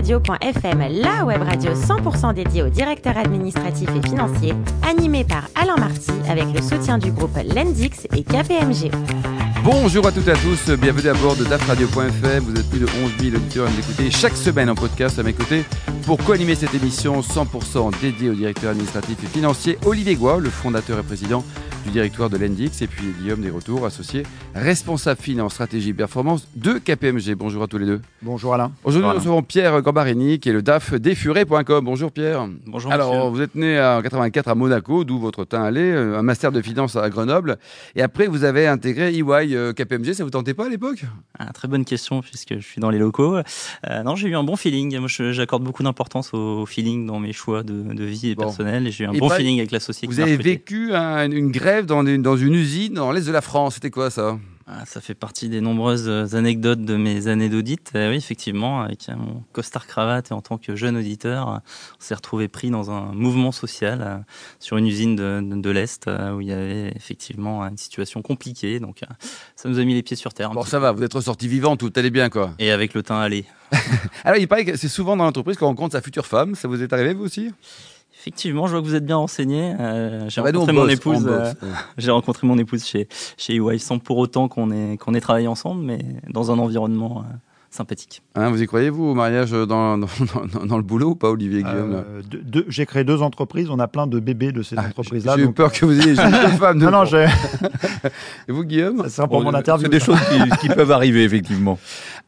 la 0.00 1.24
web 1.24 1.42
radio 1.42 1.72
100% 1.72 2.32
dédiée 2.32 2.62
aux 2.62 2.68
directeurs 2.68 3.16
administratifs 3.16 3.88
et 3.96 4.08
financiers, 4.08 4.54
animée 4.88 5.24
par 5.24 5.48
Alain 5.56 5.76
Marty 5.76 6.12
avec 6.30 6.44
le 6.54 6.62
soutien 6.62 6.98
du 6.98 7.10
groupe 7.10 7.36
Lendix 7.54 8.06
et 8.14 8.22
KPMG. 8.22 8.92
Bonjour 9.64 10.06
à 10.06 10.12
toutes 10.12 10.28
et 10.28 10.30
à 10.30 10.36
tous, 10.36 10.70
bienvenue 10.76 11.08
à 11.08 11.14
bord 11.14 11.34
de 11.34 11.44
dafradio.fm. 11.44 12.44
Vous 12.44 12.54
êtes 12.54 12.70
plus 12.70 12.78
de 12.78 12.86
11 12.86 13.12
000 13.20 13.36
auditeurs 13.36 13.66
à 13.66 13.70
nous 13.70 13.78
écouter 13.80 14.10
chaque 14.12 14.36
semaine 14.36 14.70
en 14.70 14.76
podcast 14.76 15.18
à 15.18 15.24
mes 15.24 15.32
côtés 15.32 15.64
pour 16.06 16.18
co-animer 16.18 16.54
cette 16.54 16.74
émission 16.74 17.20
100% 17.20 18.00
dédiée 18.00 18.30
aux 18.30 18.34
directeurs 18.34 18.70
administratifs 18.70 19.18
et 19.24 19.26
financiers. 19.26 19.78
Olivier 19.84 20.14
Goua, 20.14 20.38
le 20.38 20.50
fondateur 20.50 21.00
et 21.00 21.02
président 21.02 21.44
du 21.84 21.90
directoire 21.90 22.30
de 22.30 22.36
l'Endix, 22.36 22.82
et 22.82 22.86
puis 22.86 23.06
Guillaume 23.20 23.40
Desretours, 23.40 23.84
associé 23.84 24.22
responsable 24.58 25.20
finance, 25.20 25.52
stratégie, 25.54 25.92
performance 25.92 26.48
de 26.56 26.74
KPMG. 26.78 27.34
Bonjour 27.36 27.62
à 27.62 27.66
tous 27.68 27.78
les 27.78 27.86
deux. 27.86 28.00
Bonjour 28.22 28.54
Alain. 28.54 28.72
Aujourd'hui, 28.84 29.08
nous 29.08 29.14
recevons 29.14 29.42
Pierre 29.42 29.80
Gambarini, 29.82 30.38
qui 30.40 30.48
est 30.48 30.52
le 30.52 30.62
DAF 30.62 30.94
d'effuré.com. 30.94 31.84
Bonjour 31.84 32.10
Pierre. 32.12 32.46
Bonjour. 32.66 32.90
Alors, 32.92 33.14
monsieur. 33.14 33.30
vous 33.30 33.40
êtes 33.42 33.54
né 33.54 33.80
en 33.80 34.02
84 34.02 34.48
à 34.48 34.54
Monaco, 34.54 35.04
d'où 35.04 35.18
votre 35.18 35.44
teint 35.44 35.62
allé, 35.62 35.80
euh, 35.82 36.18
un 36.18 36.22
master 36.22 36.50
de 36.52 36.60
finance 36.60 36.96
à 36.96 37.08
Grenoble, 37.08 37.58
et 37.94 38.02
après 38.02 38.26
vous 38.26 38.44
avez 38.44 38.66
intégré 38.66 39.14
EY 39.14 39.54
euh, 39.54 39.72
KPMG. 39.72 40.12
Ça 40.14 40.24
vous 40.24 40.30
tentait 40.30 40.54
pas 40.54 40.66
à 40.66 40.68
l'époque? 40.68 41.04
Ah, 41.38 41.52
très 41.52 41.68
bonne 41.68 41.84
question 41.84 42.20
puisque 42.20 42.54
je 42.54 42.66
suis 42.66 42.80
dans 42.80 42.90
les 42.90 42.98
locaux. 42.98 43.36
Euh, 43.36 44.02
non, 44.02 44.16
j'ai 44.16 44.28
eu 44.28 44.34
un 44.36 44.44
bon 44.44 44.56
feeling. 44.56 44.98
Moi, 44.98 45.08
j'accorde 45.08 45.62
beaucoup 45.62 45.82
d'importance 45.82 46.34
au 46.34 46.66
feeling 46.66 47.06
dans 47.06 47.20
mes 47.20 47.32
choix 47.32 47.62
de, 47.62 47.94
de 47.94 48.04
vie 48.04 48.30
et 48.30 48.34
Bon. 48.34 48.42
personnel. 48.44 48.86
Et 48.86 48.90
j'ai 48.90 49.04
eu 49.04 49.06
un 49.06 49.12
Et 49.12 49.18
bon 49.20 49.28
pas- 49.28 49.36
feeling 49.36 49.58
avec 49.58 49.70
l'associé. 49.70 50.08
qui 50.08 50.12
Vous 50.14 50.20
avez 50.20 50.32
recruté. 50.32 50.50
vécu 50.50 50.94
un- 50.94 51.30
une 51.30 51.50
grève 51.52 51.86
dans 51.86 52.04
une, 52.04 52.22
dans 52.22 52.36
une 52.36 52.54
usine 52.54 52.94
dans 52.94 53.12
l'est 53.12 53.26
de 53.26 53.32
la 53.32 53.40
France. 53.40 53.74
C'était 53.74 53.90
quoi 53.90 54.10
ça? 54.10 54.38
Ah, 54.70 54.84
ça 54.84 55.00
fait 55.00 55.14
partie 55.14 55.48
des 55.48 55.62
nombreuses 55.62 56.34
anecdotes 56.34 56.84
de 56.84 56.96
mes 56.96 57.26
années 57.28 57.48
d'audit. 57.48 57.90
Euh, 57.94 58.10
oui, 58.10 58.16
effectivement, 58.16 58.82
avec 58.82 59.08
mon 59.08 59.42
costard 59.52 59.86
cravate 59.86 60.30
et 60.30 60.34
en 60.34 60.42
tant 60.42 60.58
que 60.58 60.76
jeune 60.76 60.98
auditeur, 60.98 61.48
on 61.48 61.60
s'est 61.98 62.14
retrouvé 62.14 62.48
pris 62.48 62.68
dans 62.68 62.90
un 62.90 63.14
mouvement 63.14 63.50
social 63.50 64.02
euh, 64.02 64.18
sur 64.60 64.76
une 64.76 64.86
usine 64.86 65.16
de, 65.16 65.40
de, 65.42 65.58
de 65.58 65.70
l'Est 65.70 66.06
euh, 66.06 66.34
où 66.34 66.42
il 66.42 66.48
y 66.48 66.52
avait 66.52 66.92
effectivement 66.94 67.62
une 67.62 67.78
situation 67.78 68.20
compliquée. 68.20 68.78
Donc, 68.78 69.02
euh, 69.02 69.06
ça 69.56 69.70
nous 69.70 69.78
a 69.78 69.84
mis 69.84 69.94
les 69.94 70.02
pieds 70.02 70.16
sur 70.16 70.34
terre. 70.34 70.50
Bon, 70.50 70.62
ça 70.64 70.78
va, 70.78 70.92
vous 70.92 71.02
êtes 71.02 71.14
ressorti 71.14 71.48
vivant, 71.48 71.78
tout 71.78 71.90
allait 71.96 72.10
bien 72.10 72.28
quoi. 72.28 72.52
Et 72.58 72.70
avec 72.70 72.92
le 72.92 73.02
teint 73.02 73.20
allé. 73.20 73.46
Alors, 74.24 74.38
il 74.38 74.48
paraît 74.48 74.66
que 74.66 74.76
c'est 74.76 74.88
souvent 74.88 75.16
dans 75.16 75.24
l'entreprise 75.24 75.56
qu'on 75.56 75.68
rencontre 75.68 75.92
sa 75.92 76.02
future 76.02 76.26
femme. 76.26 76.54
Ça 76.54 76.68
vous 76.68 76.82
est 76.82 76.92
arrivé 76.92 77.14
vous 77.14 77.24
aussi? 77.24 77.52
Effectivement, 78.28 78.66
je 78.66 78.72
vois 78.72 78.82
que 78.82 78.86
vous 78.86 78.94
êtes 78.94 79.06
bien 79.06 79.16
renseigné. 79.16 79.74
Euh, 79.80 80.28
j'ai 80.28 80.42
bah, 80.42 80.48
rencontré 80.48 80.72
mon 80.74 80.82
bosse, 80.82 80.92
épouse. 80.92 81.26
euh, 81.26 81.50
j'ai 81.96 82.10
rencontré 82.10 82.46
mon 82.46 82.58
épouse 82.58 82.84
chez 82.84 83.08
chez 83.38 83.54
EY 83.56 83.78
sans 83.78 83.98
pour 83.98 84.18
autant 84.18 84.48
qu'on 84.48 84.70
ait 84.70 84.98
qu'on 84.98 85.14
ait 85.14 85.20
travaillé 85.20 85.48
ensemble, 85.48 85.82
mais 85.82 85.98
dans 86.28 86.50
un 86.50 86.58
environnement 86.58 87.22
euh, 87.22 87.34
sympathique. 87.70 88.22
Hein, 88.34 88.50
vous 88.50 88.62
y 88.62 88.66
croyez 88.66 88.90
vous 88.90 89.04
au 89.04 89.14
mariage 89.14 89.50
dans, 89.50 89.66
dans, 89.66 89.98
dans- 89.98 90.64
dans 90.66 90.76
le 90.76 90.82
boulot 90.82 91.10
ou 91.10 91.14
pas, 91.14 91.30
Olivier 91.30 91.62
Guillaume 91.62 91.94
Euh, 92.06 92.22
deux- 92.28 92.42
deux- 92.42 92.64
j'ai 92.68 92.86
créé 92.86 93.04
deux 93.04 93.20
entreprises, 93.22 93.68
on 93.70 93.78
a 93.78 93.88
plein 93.88 94.06
de 94.06 94.18
bébés 94.20 94.52
de 94.52 94.62
ces 94.62 94.76
Ah, 94.78 94.86
entreprises-là. 94.88 95.34
J'ai 95.36 95.42
eu 95.42 95.46
donc, 95.46 95.54
peur 95.56 95.72
que 95.72 95.84
vous 95.84 95.92
ayez 95.92 96.14
juste 96.14 96.22
une 96.22 96.58
femme. 96.58 96.78
de- 96.78 96.84
Non, 96.84 96.90
non, 96.90 97.04
j'ai- 97.04 97.26
Et 98.48 98.52
vous, 98.52 98.64
Guillaume 98.64 99.02
ça 99.04 99.08
sera 99.10 99.28
pour 99.28 99.38
Bon, 99.38 99.44
mon 99.50 99.54
interview. 99.54 99.84
C'est 99.86 99.90
des 99.90 100.00
choses 100.00 100.18
qui, 100.30 100.58
qui 100.60 100.68
peuvent 100.74 100.90
arriver, 100.92 101.24
effectivement. 101.24 101.78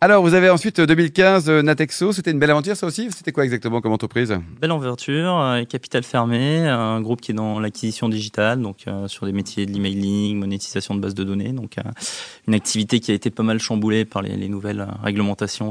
Alors, 0.00 0.22
vous 0.22 0.34
avez 0.34 0.50
ensuite 0.50 0.78
euh, 0.78 0.86
2015 0.86 1.48
euh, 1.48 1.62
Natexo. 1.62 2.12
C'était 2.12 2.30
une 2.30 2.38
belle 2.38 2.50
aventure, 2.50 2.77
ça 2.77 2.86
aussi 2.86 3.08
C'était 3.11 3.33
quoi 3.33 3.44
exactement 3.44 3.80
comme 3.80 3.92
entreprise? 3.92 4.34
Belle 4.61 4.72
ouverture, 4.72 5.38
euh, 5.41 5.64
capital 5.64 6.02
fermé, 6.02 6.66
un 6.66 7.00
groupe 7.00 7.20
qui 7.20 7.33
est 7.33 7.34
dans 7.34 7.61
l'acquisition 7.61 8.08
digitale, 8.08 8.61
donc 8.62 8.77
euh, 8.88 9.08
sur 9.08 9.27
des 9.27 9.33
métiers 9.33 9.66
de 9.66 9.72
l'emailing, 9.72 10.38
monétisation 10.38 10.94
de 10.94 11.00
bases 11.00 11.14
de 11.14 11.24
données, 11.24 11.52
donc 11.52 11.77
euh, 11.78 11.83
une 12.48 12.55
activité 12.55 13.00
qui 13.00 13.11
a 13.11 13.14
été 13.14 13.30
pas 13.30 13.42
mal 13.42 13.58
chamboulée 13.58 14.05
par 14.05 14.22
les, 14.22 14.36
les 14.36 14.48
nouvelles 14.48 14.80
euh, 14.80 15.06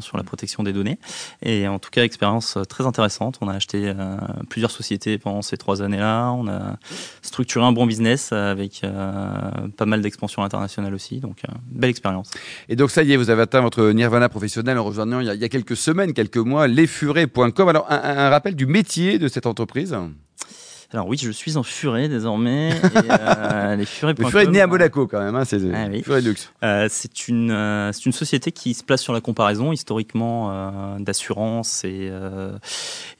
sur 0.02 0.18
la 0.18 0.24
protection 0.24 0.64
des 0.64 0.74
données. 0.74 1.00
Et 1.44 1.68
en 1.68 1.80
tout 1.80 1.90
cas, 1.90 2.04
expérience 2.04 2.58
euh, 2.58 2.64
très 2.64 2.86
intéressante. 2.86 3.38
On 3.42 3.48
a 3.48 3.54
acheté 3.54 3.84
euh, 3.86 4.18
plusieurs 4.50 4.72
sociétés 4.72 5.18
pendant 5.18 5.42
ces 5.42 5.58
trois 5.58 5.82
années-là. 5.82 6.32
On 6.32 6.48
a 6.48 6.78
structuré 7.22 7.66
un 7.66 7.72
bon 7.72 7.86
business 7.86 8.32
avec 8.32 8.82
euh, 8.84 9.32
pas 9.78 9.86
mal 9.86 10.02
d'expansion 10.02 10.44
internationale 10.44 10.94
aussi, 10.94 11.20
donc 11.20 11.44
belle 11.66 11.90
expérience. 11.90 12.32
Et 12.68 12.76
donc, 12.76 12.92
ça 12.92 13.04
y 13.04 13.14
est, 13.14 13.18
vous 13.18 13.30
avez 13.30 13.44
atteint 13.44 13.62
votre 13.62 13.92
nirvana 13.92 14.30
professionnel 14.30 14.78
en 14.78 14.84
rejoignant 14.84 15.20
il 15.20 15.28
y 15.28 15.44
a, 15.44 15.50
quelques 15.50 15.78
semaines, 15.78 16.14
quelques 16.14 16.38
mois, 16.38 16.68
lesfuré.com. 16.68 17.70
Alors, 17.70 17.86
un 17.90 18.30
rappel 18.30 18.56
du 18.56 18.66
métier 18.66 19.20
de 19.20 19.28
cette 19.28 19.46
entreprise? 19.46 19.96
Alors 20.92 21.08
oui, 21.08 21.18
je 21.22 21.30
suis 21.30 21.56
en 21.56 21.62
furet 21.62 22.10
désormais. 22.10 22.70
et, 22.70 22.74
euh, 23.12 23.76
les 23.76 23.86
furets. 23.86 24.16
Le 24.18 24.26
Furet 24.26 24.48
né 24.48 24.60
à 24.60 24.66
Monaco 24.66 25.06
quand 25.06 25.20
même, 25.20 25.36
hein, 25.36 25.46
c'est 25.46 25.60
Ah 25.72 25.86
oui. 25.88 26.02
Furet 26.02 26.22
Luxe. 26.22 26.52
Euh, 26.64 26.88
c'est 26.90 27.28
une 27.28 27.52
euh, 27.52 27.92
c'est 27.92 28.08
une 28.08 28.12
société 28.12 28.52
qui 28.52 28.74
se 28.74 28.84
place 28.84 29.02
sur 29.02 29.14
la 29.14 29.22
comparaison 29.22 29.72
historiquement 29.72 30.50
euh, 30.50 31.00
d'assurance 31.00 31.84
et 31.86 32.12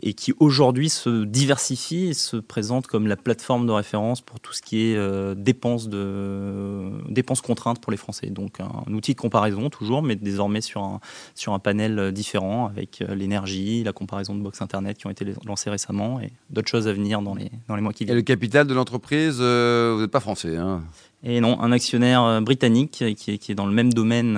et 0.02 0.14
qui 0.14 0.34
aujourd'hui 0.40 0.90
se 0.90 1.26
diversifie 1.26 2.08
et 2.08 2.14
se 2.14 2.38
présente 2.38 2.88
comme 2.88 3.06
la 3.06 3.16
plateforme 3.16 3.68
de 3.68 3.72
référence 3.72 4.22
pour 4.22 4.40
tout 4.40 4.54
ce 4.54 4.62
qui 4.64 4.82
est 4.82 5.36
dépenses 5.36 5.90
de 5.90 6.90
dépenses 7.08 7.42
contraintes 7.42 7.80
pour 7.80 7.92
les 7.92 7.98
Français. 7.98 8.28
Donc 8.28 8.60
un 8.60 8.92
outil 8.94 9.14
de 9.14 9.20
comparaison 9.20 9.70
toujours, 9.70 10.02
mais 10.02 10.16
désormais 10.16 10.62
sur 10.62 10.82
un 10.82 11.00
sur 11.36 11.54
un 11.54 11.60
panel 11.60 12.12
différent 12.14 12.66
avec 12.66 13.04
l'énergie, 13.10 13.84
la 13.84 13.94
comparaison 13.94 14.34
de 14.34 14.42
box 14.42 14.62
internet 14.62 14.98
qui 14.98 15.06
ont 15.06 15.12
été 15.12 15.26
lancées 15.46 15.70
récemment 15.70 16.20
et 16.20 16.32
d'autres 16.50 16.70
choses 16.70 16.88
à 16.88 16.94
venir 16.94 17.22
dans 17.22 17.36
les 17.36 17.52
dans 17.68 17.76
les 17.76 17.82
mois 17.82 17.94
qui 17.94 18.04
Et 18.04 18.06
viennent. 18.06 18.18
le 18.18 18.22
capital 18.24 18.68
de 18.68 18.74
l'entreprise, 18.74 19.38
euh, 19.40 19.94
vous 19.96 20.02
n'êtes 20.02 20.12
pas 20.12 20.20
français. 20.20 20.56
Hein. 20.58 20.82
Et 21.22 21.42
non, 21.42 21.60
un 21.62 21.74
actionnaire 21.74 22.24
euh, 22.24 22.40
britannique 22.40 23.00
euh, 23.02 23.14
qui 23.14 23.32
est, 23.32 23.38
qui 23.38 23.52
est 23.52 23.56
dans 23.56 23.66
le 23.66 23.74
même 23.74 23.92
domaine 23.92 24.36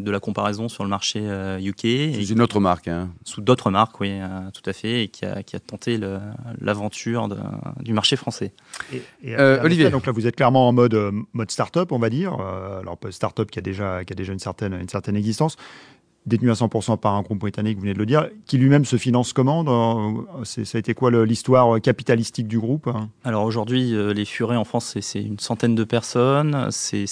de 0.00 0.10
la 0.10 0.20
comparaison 0.20 0.68
sur 0.68 0.84
le 0.84 0.90
marché 0.90 1.20
UK, 1.62 1.84
et 1.86 2.12
C'est 2.24 2.32
une 2.32 2.42
autre 2.42 2.60
marque. 2.60 2.88
Hein. 2.88 3.08
sous 3.24 3.40
d'autres 3.40 3.70
marques, 3.70 3.98
oui, 4.00 4.12
tout 4.52 4.68
à 4.68 4.72
fait, 4.72 5.04
et 5.04 5.08
qui 5.08 5.24
a, 5.24 5.42
qui 5.42 5.56
a 5.56 5.60
tenté 5.60 5.98
l'aventure 6.60 7.28
du 7.80 7.92
marché 7.92 8.16
français. 8.16 8.52
Et- 8.92 9.02
et- 9.22 9.36
Euh, 9.38 9.60
et 9.62 9.64
Olivier. 9.64 9.90
Donc 9.90 10.06
là, 10.06 10.12
vous 10.12 10.26
êtes 10.26 10.36
clairement 10.36 10.68
en 10.68 10.72
mode, 10.72 10.98
mode 11.32 11.50
start-up, 11.50 11.92
on 11.92 11.98
va 11.98 12.10
dire. 12.10 12.34
Alors, 12.34 12.98
start-up 13.10 13.50
qui 13.50 13.58
a 13.58 13.62
déjà, 13.62 14.04
qui 14.04 14.12
a 14.12 14.16
déjà 14.16 14.32
une, 14.32 14.38
certaine, 14.38 14.74
une 14.74 14.88
certaine 14.88 15.16
existence, 15.16 15.56
détenu 16.26 16.50
à 16.50 16.54
100% 16.54 16.98
par 16.98 17.14
un 17.14 17.22
groupe 17.22 17.38
britannique, 17.38 17.76
vous 17.76 17.82
venez 17.82 17.94
de 17.94 17.98
le 17.98 18.06
dire, 18.06 18.28
qui 18.46 18.58
lui-même 18.58 18.84
se 18.84 18.96
finance 18.96 19.32
comment 19.32 20.24
Ça 20.44 20.62
a 20.74 20.78
été 20.78 20.94
quoi 20.94 21.10
l'histoire 21.24 21.80
capitalistique 21.80 22.46
du 22.48 22.58
groupe? 22.58 22.90
Alors 23.24 23.44
aujourd'hui, 23.44 23.94
euh, 23.94 24.12
les 24.12 24.24
Furets 24.24 24.56
en 24.56 24.64
France, 24.64 24.96
c'est- 25.00 25.22
une 25.22 25.38
centaine 25.38 25.74
de 25.74 25.84
personnes, 25.84 26.68
c'est- 26.70 27.06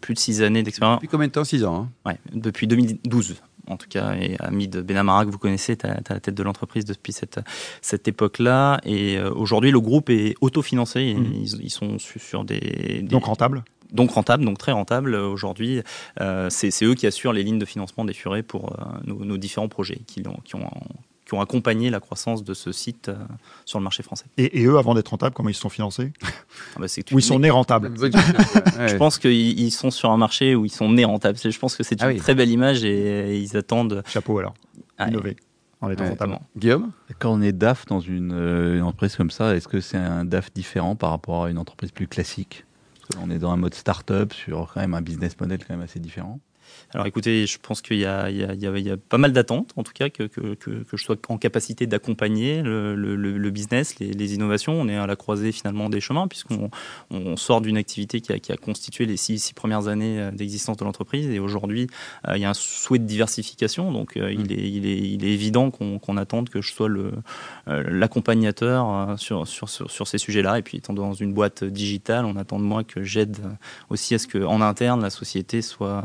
plus 0.00 0.14
de 0.14 0.18
six 0.18 0.42
années 0.42 0.62
d'expérience, 0.62 0.96
Depuis 0.98 1.08
combien 1.08 1.26
de 1.26 1.32
temps? 1.32 1.44
6 1.44 1.64
ans. 1.64 1.88
hein 2.06 2.10
ouais, 2.10 2.18
depuis 2.32 2.66
2012 2.66 3.36
en 3.66 3.78
tout 3.78 3.86
cas, 3.88 4.12
et 4.16 4.36
Hamid 4.40 4.76
Benamara 4.82 5.24
que 5.24 5.30
vous 5.30 5.38
connaissez, 5.38 5.74
tu 5.74 5.86
à 5.86 5.94
la 6.10 6.20
tête 6.20 6.34
de 6.34 6.42
l'entreprise 6.42 6.84
depuis 6.84 7.14
cette, 7.14 7.40
cette 7.80 8.06
époque-là. 8.06 8.78
Et 8.84 9.16
euh, 9.16 9.32
aujourd'hui, 9.32 9.70
le 9.70 9.80
groupe 9.80 10.10
est 10.10 10.34
autofinancé. 10.42 11.14
Mhm. 11.14 11.32
Ils, 11.32 11.62
ils 11.62 11.70
sont 11.70 11.98
su- 11.98 12.18
sur 12.18 12.44
des, 12.44 12.60
des- 12.60 13.00
Donc 13.08 13.24
rentable? 13.24 13.64
Donc 13.94 14.10
rentable, 14.10 14.44
donc 14.44 14.58
très 14.58 14.72
rentable 14.72 15.14
euh, 15.14 15.26
aujourd'hui. 15.26 15.82
Euh, 16.20 16.50
c'est 16.50 16.84
eux 16.84 16.94
qui 16.94 17.06
assurent 17.06 17.32
les 17.32 17.42
lignes 17.42 17.58
de 17.58 17.64
financement 17.64 18.04
des 18.04 18.12
Furets 18.12 18.42
pour 18.42 18.72
euh, 18.72 18.84
nos, 19.06 19.24
nos 19.24 19.36
différents 19.38 19.68
projets 19.68 20.00
qui, 20.06 20.22
ont, 20.26 20.38
qui 20.44 21.34
ont 21.34 21.40
accompagné 21.40 21.90
la 21.90 22.00
croissance 22.00 22.44
de 22.44 22.54
ce 22.54 22.70
site 22.72 23.08
euh, 23.08 23.14
sur 23.64 23.78
le 23.78 23.82
marché 23.84 24.02
français. 24.02 24.26
et, 24.36 24.60
et 24.60 24.66
eux, 24.66 24.76
avant 24.78 24.94
d'être 24.94 25.08
rentables, 25.08 25.34
comment 25.34 25.48
ils 25.48 25.54
se 25.54 25.60
sont 25.62 25.68
financés? 25.70 26.12
Ah 26.76 26.80
bah, 26.80 26.86
Ou 27.12 27.18
ils 27.18 27.22
sont 27.22 27.38
nés 27.38 27.50
rentables. 27.50 27.92
Je 28.02 28.96
pense 28.96 29.18
qu'ils 29.18 29.58
ils 29.60 29.70
sont 29.70 29.90
sur 29.90 30.10
un 30.10 30.16
marché 30.16 30.54
où 30.54 30.64
ils 30.64 30.70
sont 30.72 30.90
nés 30.90 31.04
rentables. 31.04 31.38
Je 31.42 31.58
pense 31.58 31.76
que 31.76 31.82
c'est 31.82 32.00
Ah 32.02 32.06
une 32.10 32.16
oui. 32.16 32.20
très 32.20 32.34
belle 32.34 32.50
image 32.50 32.84
et, 32.84 33.38
ils 33.38 33.56
attendent. 33.56 34.02
Chapeau 34.06 34.38
alors, 34.38 34.54
Ah, 34.98 35.08
innover 35.08 35.36
en 35.80 35.90
étant 35.90 36.04
Ouais. 36.04 36.10
rentable. 36.10 36.38
Guillaume? 36.56 36.90
Quand 37.18 37.32
on 37.32 37.42
est 37.42 37.52
DAF 37.52 37.84
dans 37.86 38.00
une, 38.00 38.32
euh, 38.32 38.76
une 38.76 38.82
entreprise 38.82 39.16
comme 39.16 39.30
ça, 39.30 39.54
est-ce 39.54 39.68
que 39.68 39.80
c'est 39.80 39.96
un 39.98 40.24
DAF 40.24 40.52
différent 40.52 40.96
par 40.96 41.10
rapport 41.10 41.44
à 41.44 41.50
une 41.50 41.58
entreprise 41.58 41.90
plus 41.92 42.06
classique? 42.08 42.64
Qu'on 43.12 43.30
est 43.30 43.38
dans 43.38 43.50
un 43.50 43.56
mode 43.56 43.74
start-up 43.74 44.32
sur 44.32 44.72
quand 44.72 44.80
même 44.80 44.94
un 44.94 45.02
business 45.02 45.38
model 45.38 45.64
quand 45.64 45.74
même 45.74 45.82
assez 45.84 46.00
différent. 46.00 46.40
Alors 46.92 47.06
écoutez, 47.06 47.46
je 47.46 47.58
pense 47.58 47.82
qu'il 47.82 47.96
y, 47.96 48.00
y 48.00 48.06
a- 48.06 48.30
y 48.30 48.96
pas 49.08 49.18
mal 49.18 49.32
d'attentes, 49.32 49.72
en 49.76 49.82
tout 49.82 49.92
cas, 49.92 50.10
que, 50.10 50.24
que, 50.24 50.54
que, 50.54 50.70
que 50.84 50.96
je 50.96 51.04
sois 51.04 51.16
en 51.28 51.38
capacité 51.38 51.86
d'accompagner 51.86 52.62
le, 52.62 52.94
le- 52.94 53.16
le- 53.16 53.38
le 53.38 53.50
business, 53.50 53.98
les, 53.98 54.12
les 54.12 54.34
innovations. 54.34 54.72
On 54.80 54.88
est 54.88 54.96
à 54.96 55.06
la 55.06 55.16
croisée 55.16 55.52
finalement 55.52 55.88
des 55.90 56.00
chemins, 56.00 56.28
puisqu'on 56.28 56.70
on 57.10 57.36
sort 57.36 57.60
d'une 57.60 57.76
activité 57.76 58.20
qui 58.20 58.32
a, 58.32 58.38
qui 58.38 58.52
a 58.52 58.56
constitué 58.56 59.06
les 59.06 59.16
six, 59.16 59.38
six 59.38 59.54
premières 59.54 59.88
années 59.88 60.20
euh, 60.20 60.30
d'existence 60.30 60.76
de 60.76 60.84
l'entreprise. 60.84 61.28
Et 61.30 61.38
aujourd'hui, 61.40 61.88
euh, 62.28 62.36
il 62.36 62.42
y 62.42 62.44
a 62.44 62.50
un 62.50 62.54
souhait 62.54 62.98
de 62.98 63.04
diversification. 63.06 63.90
Donc 63.92 64.16
euh, 64.16 64.32
il, 64.32 64.52
est, 64.52 64.68
il, 64.68 64.86
est, 64.86 64.98
il 64.98 65.24
est 65.24 65.32
évident 65.32 65.70
qu'on 65.70 65.98
qu'on 65.98 66.16
attende 66.16 66.48
que 66.48 66.60
je 66.60 66.72
sois 66.72 66.88
l'accompagnateur 67.66 69.18
sur, 69.18 69.46
sur, 69.46 69.68
sur, 69.68 69.90
sur 69.90 70.08
ces 70.08 70.18
sujets-là. 70.18 70.58
Et 70.58 70.62
puis 70.62 70.78
étant 70.78 70.92
dans 70.92 71.12
une 71.14 71.32
boîte 71.32 71.64
digitale, 71.64 72.24
on 72.24 72.36
attend 72.36 72.58
de 72.58 72.64
moi 72.64 72.84
que 72.84 73.02
j'aide 73.02 73.38
aussi 73.90 74.14
à 74.14 74.18
ce 74.18 74.26
qu'en 74.26 74.60
interne, 74.60 75.02
la 75.02 75.10
société 75.10 75.62
soit 75.62 76.04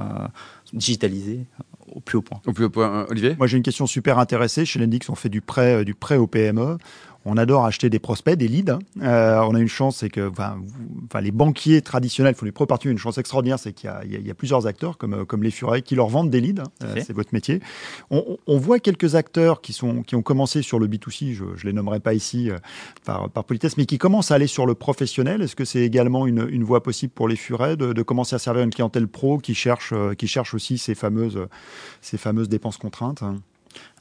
digitalisée 0.74 1.45
au 1.94 2.00
plus 2.00 2.18
haut 2.18 2.21
point. 2.21 2.42
Au 2.45 2.54
plus 2.54 2.66
haut 2.66 2.69
point, 2.69 3.01
euh, 3.01 3.06
Olivier? 3.10 3.36
Moi, 3.38 3.48
j'ai 3.48 3.57
une 3.57 3.63
question 3.63 3.88
super 3.88 4.19
intéressée. 4.19 4.66
Chez 4.66 4.80
Lendix, 4.80 5.10
on 5.10 5.16
fait 5.16 5.30
du 5.30 5.42
prêt, 5.42 5.81
euh, 5.81 5.83
du 5.83 5.94
prêt 5.94 6.18
au 6.18 6.27
PME. 6.27 6.77
On 7.25 7.38
adore 7.38 7.66
acheter 7.66 7.89
des 7.89 8.00
prospects, 8.00 8.38
des 8.38 8.48
leads. 8.48 8.71
hein. 8.71 8.80
Euh, 9.01 9.39
on 9.42 9.54
a 9.54 9.60
une 9.60 9.68
chance, 9.68 9.98
c'est 9.98 10.10
que 10.10 10.30
enfin, 10.30 10.57
vous- 10.63 11.01
enfin, 11.06 11.21
les 11.21 11.31
banquiers 11.31 11.81
traditionnels 11.81 12.36
font 12.36 12.45
les 12.45 12.51
pro 12.51 12.66
Une 12.86 12.98
chance 12.98 13.18
extraordinaire, 13.18 13.60
c'est 13.60 13.74
qu'il 13.74 13.89
y, 14.07 14.31
a 14.31 14.33
plusieurs 14.33 14.68
acteurs 14.68 14.98
comme, 14.98 15.25
comme 15.25 15.44
les 15.44 15.51
Furets 15.51 15.81
qui 15.81 15.95
leur 15.95 16.07
vendent 16.07 16.30
des 16.30 16.39
leads. 16.39 16.62
Hein, 16.62 16.88
c'est 17.06 17.13
votre 17.13 17.33
métier. 17.33 17.62
On, 18.10 18.57
voit 18.57 18.80
quelques 18.80 19.16
acteurs 19.16 19.62
qui, 19.62 19.74
sont, 19.74 20.04
qui 20.04 20.16
ont 20.16 20.21
commencé 20.21 20.62
sur 20.62 20.80
le 20.80 20.88
B2C, 20.88 21.33
je 21.33 21.44
ne 21.44 21.56
les 21.63 21.74
nommerai 21.74 22.00
pas 22.00 22.13
ici 22.13 22.50
par, 23.06 23.30
par 23.30 23.44
politesse, 23.44 23.77
mais 23.77 23.86
qui 23.86 23.98
commencent 23.98 24.31
à 24.31 24.36
aller 24.36 24.48
sur 24.48 24.66
le 24.66 24.75
professionnel. 24.75 25.42
Est-ce 25.42 25.56
que 25.56 25.66
c'est 25.66 25.81
également 25.81 26.27
une, 26.27 26.48
une, 26.50 26.63
voie 26.63 26.83
possible 26.83 27.13
pour 27.13 27.27
les 27.27 27.36
Furets 27.36 27.77
de, 27.77 27.94
de, 27.94 28.01
commencer 28.04 28.36
à 28.36 28.39
servir 28.39 28.63
une 28.63 28.69
clientèle 28.69 29.07
pro 29.07 29.38
qui 29.38 29.56
cherche, 29.56 29.94
qui 30.18 30.27
cherche 30.27 30.54
aussi 30.54 30.77
ces 30.77 30.95
fameuses, 30.95 31.39
ces 32.01 32.18
fameuses 32.18 32.50
dépenses 32.50 32.77
contraintes 32.77 33.24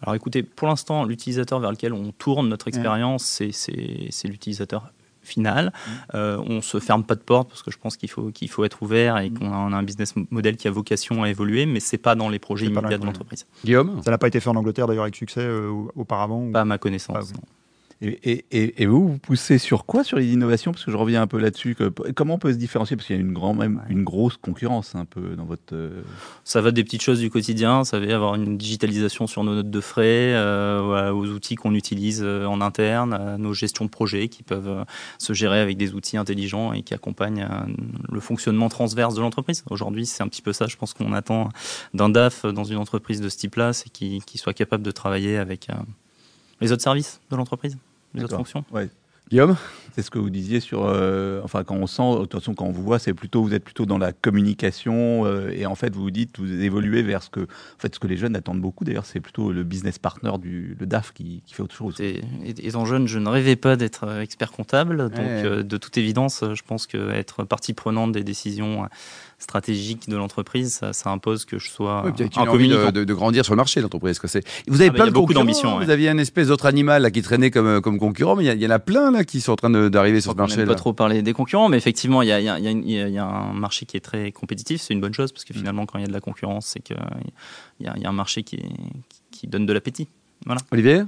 alors 0.03 0.15
écoutez, 0.15 0.43
pour 0.43 0.69
l'instant, 0.69 1.05
l'utilisateur 1.05 1.61
vers 1.61 1.70
lequel 1.70 1.93
on 1.93 2.12
tourne 2.12 2.49
notre 2.49 2.69
expérience, 2.69 3.25
c'est 3.50 4.29
l'utilisateur 4.29 4.93
final. 5.23 5.73
Euh, 6.15 6.43
on 6.47 6.62
se 6.62 6.81
ferme 6.81 7.05
pas 7.05 7.15
de 7.15 7.20
porte 7.20 7.49
parce 7.49 7.62
que 7.62 7.70
je 7.70 7.79
pense 7.79 7.97
qu'il 7.97 8.11
faut, 8.11 8.31
qu'il 8.31 8.49
faut 8.49 8.65
être 8.65 8.82
ouvert 8.82 9.19
et 9.19 9.31
qu'on 9.31 9.53
a, 9.53 9.76
un 9.76 9.82
business 9.82 10.15
model 10.31 10.56
qui 10.56 10.67
a 10.69 10.70
vocation 10.70 11.23
à 11.23 11.29
évoluer, 11.29 11.67
mais 11.67 11.81
c'est 11.81 11.99
pas 11.99 12.15
dans 12.15 12.29
les 12.29 12.38
projets 12.38 12.67
immédiats 12.67 12.99
de 12.99 13.05
l'entreprise. 13.05 13.47
Guillaume? 13.65 14.03
Ça 14.03 14.11
n'a 14.11 14.19
pas 14.19 14.29
été 14.29 14.41
fait 14.41 14.49
en 14.49 14.56
Angleterre 14.56 14.87
d'ailleurs 14.87 15.05
avec 15.05 15.17
succès 15.17 15.43
euh, 15.43 15.70
auparavant 15.94 16.50
Pas 16.50 16.62
à 16.62 16.65
ma 16.65 16.79
connaissance. 16.79 17.32
Et, 18.00 18.86
vous, 18.86 19.08
vous 19.08 19.18
poussez 19.18 19.58
sur 19.58 19.84
quoi 19.84 20.04
sur 20.04 20.18
les 20.18 20.32
innovations? 20.32 20.70
Parce 20.70 20.84
que 20.84 20.92
je 20.92 20.96
reviens 20.96 21.20
un 21.20 21.26
peu 21.26 21.38
là-dessus. 21.38 21.76
comment 22.14 22.34
on 22.34 22.38
peut 22.38 22.52
se 22.52 22.58
différencier? 22.58 22.96
Parce 22.96 23.08
qu'il 23.08 23.16
y 23.16 23.18
a 23.18 23.22
une, 23.22 23.32
grand, 23.32 23.54
même, 23.54 23.82
une 23.88 24.04
grosse 24.04 24.36
concurrence 24.36 24.94
un 24.94 25.04
peu 25.04 25.34
dans 25.34 25.44
votre. 25.44 25.72
Euh, 25.72 26.02
ça 26.44 26.60
va 26.60 26.70
des 26.70 26.84
petites 26.84 27.02
choses 27.02 27.18
du 27.18 27.28
quotidien. 27.28 27.82
Ça 27.82 27.98
va 27.98 28.14
avoir 28.14 28.36
une 28.36 28.56
digitalisation 28.56 29.26
sur 29.26 29.42
nos 29.42 29.56
notes 29.56 29.70
de 29.70 29.80
frais, 29.80 30.32
euh, 30.34 31.10
aux 31.10 31.26
outils 31.26 31.56
qu'on 31.56 31.74
utilise 31.74 32.22
euh, 32.22 32.46
en 32.46 32.60
interne, 32.60 33.14
à 33.14 33.36
nos 33.36 33.52
gestions 33.52 33.84
de 33.84 33.90
projets 33.90 34.28
qui 34.28 34.44
peuvent 34.44 34.84
se 35.18 35.32
gérer 35.32 35.58
avec 35.58 35.76
des 35.76 35.94
outils 35.94 36.16
intelligents 36.16 36.72
et 36.72 36.82
qui 36.82 36.94
accompagnent 36.94 37.48
le 38.10 38.20
fonctionnement 38.20 38.68
transverse 38.68 39.16
de 39.16 39.20
l'entreprise. 39.20 39.64
Aujourd'hui, 39.70 40.06
c'est 40.06 40.22
un 40.22 40.28
petit 40.28 40.42
peu 40.42 40.52
ça, 40.52 40.68
je 40.68 40.76
pense 40.76 40.94
qu'on 40.94 41.12
attend 41.12 41.48
d'un 41.94 42.08
DAF 42.08 42.46
dans 42.46 42.64
une 42.64 42.78
entreprise 42.78 43.20
de 43.20 43.28
ce 43.28 43.38
type-là, 43.38 43.72
c'est 43.72 43.88
qu'il 43.88 44.22
soit 44.36 44.54
capable 44.54 44.84
de 44.84 44.90
travailler 44.92 45.36
avec 45.36 45.68
les 46.60 46.70
autres 46.72 46.82
services 46.82 47.20
de 47.30 47.36
l'entreprise 47.36 47.76
les 48.14 48.25
autres 48.25 48.37
fonctions? 48.37 48.64
Guillaume? 49.31 49.56
C'est 49.94 50.02
ce 50.02 50.10
que 50.10 50.19
vous 50.19 50.31
disiez 50.31 50.60
sur. 50.60 50.84
Euh, 50.84 51.40
enfin, 51.44 51.64
quand 51.64 51.75
on 51.75 51.87
sent, 51.87 52.22
attention, 52.22 52.55
quand 52.55 52.64
on 52.64 52.70
vous 52.70 52.82
voit, 52.82 52.99
c'est 52.99 53.12
plutôt, 53.12 53.43
vous 53.43 53.52
êtes 53.52 53.64
plutôt 53.64 53.84
dans 53.84 53.99
la 53.99 54.12
communication 54.12 55.26
euh, 55.26 55.50
et 55.50 55.66
en 55.66 55.75
fait, 55.75 55.94
vous 55.94 56.02
vous 56.02 56.10
dites, 56.10 56.38
vous 56.38 56.50
évoluez 56.62 57.02
vers 57.02 57.22
ce 57.22 57.28
que, 57.28 57.40
en 57.40 57.78
fait, 57.78 57.94
ce 57.94 58.00
que 58.00 58.06
les 58.06 58.16
jeunes 58.16 58.37
attendent 58.37 58.60
beaucoup. 58.60 58.84
D'ailleurs, 58.84 59.05
c'est 59.05 59.20
plutôt 59.20 59.52
le 59.52 59.64
business 59.64 59.99
partner 59.99 60.31
du 60.38 60.76
le 60.78 60.87
DAF 60.87 61.12
qui, 61.12 61.43
qui 61.44 61.55
fait 61.55 61.62
autre 61.62 61.75
chose. 61.75 62.00
Et, 62.00 62.22
étant 62.44 62.87
jeune, 62.87 63.06
je 63.06 63.19
ne 63.19 63.28
rêvais 63.28 63.56
pas 63.56 63.76
d'être 63.76 64.05
euh, 64.05 64.22
expert 64.22 64.52
comptable. 64.52 65.10
Donc, 65.10 65.43
de 65.43 65.76
toute 65.76 65.99
évidence, 65.99 66.44
je 66.55 66.62
pense 66.62 66.87
qu'être 66.87 67.44
partie 67.44 67.75
prenante 67.75 68.12
des 68.12 68.25
décisions 68.25 68.88
stratégique 69.38 70.08
de 70.08 70.17
l'entreprise, 70.17 70.81
ça, 70.93 71.11
impose 71.11 71.44
que 71.44 71.58
je 71.58 71.69
sois 71.69 72.05
oui, 72.05 72.29
un 72.37 72.46
communicant. 72.46 72.90
De, 72.90 73.05
de, 73.05 73.14
grandir 73.14 73.44
sur 73.44 73.55
le 73.55 73.58
marché, 73.58 73.81
l'entreprise. 73.81 74.20
Vous 74.67 74.81
avez 74.81 74.90
ah, 74.90 74.93
plein 74.93 75.06
de 75.06 75.11
beaucoup 75.12 75.32
d'ambition. 75.32 75.79
Vous 75.79 75.90
aviez 75.90 76.08
un 76.08 76.19
espèce 76.19 76.49
d'autre 76.49 76.67
animal 76.67 77.02
là, 77.02 77.11
qui 77.11 77.23
traînait 77.23 77.50
comme, 77.50 77.81
comme 77.81 77.99
concurrent, 77.99 78.37
mais 78.37 78.44
il 78.44 78.62
y, 78.62 78.67
en 78.67 78.70
a 78.70 78.79
plein 78.79 79.11
là 79.12 79.25
qui 79.25 79.40
sont 79.40 79.52
en 79.52 79.56
train 79.56 79.70
d'arriver 79.70 80.20
sur 80.20 80.32
ce 80.32 80.37
marché. 80.37 80.62
On 80.62 80.67
pas 80.67 80.75
trop 80.75 80.93
parler 80.93 81.23
des 81.23 81.32
concurrents, 81.32 81.69
mais 81.69 81.76
effectivement, 81.76 82.23
il 82.23 82.29
y, 82.29 82.31
y, 82.31 83.19
a 83.19 83.25
un 83.25 83.52
marché 83.52 83.87
qui 83.87 83.96
est 83.96 84.00
très 84.00 84.32
compétitif. 84.32 84.81
C'est 84.81 84.94
une 84.94 85.00
bonne 85.00 85.14
chose 85.14 85.32
parce 85.32 85.44
que 85.44 85.52
mm. 85.52 85.56
finalement, 85.56 85.87
quand 85.87 85.99
il 85.99 86.02
y 86.02 86.05
a 86.05 86.08
de 86.08 86.12
la 86.12 86.20
concurrence, 86.20 86.67
c'est 86.67 86.81
qu'il 86.81 86.96
y, 87.81 87.84
y, 87.84 88.05
a 88.05 88.08
un 88.08 88.12
marché 88.12 88.43
qui, 88.43 88.61
qui 89.31 89.46
donne 89.46 89.67
de 89.67 89.73
l'appétit. 89.73 90.08
Voilà. 90.46 90.61
Olivier 90.73 91.02